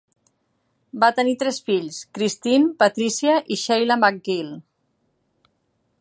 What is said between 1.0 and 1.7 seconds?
Va tenir tres